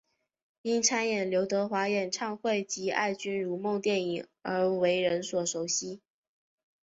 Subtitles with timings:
[0.63, 6.01] 因参演刘德华演唱会及爱君如梦电影而为人所熟悉。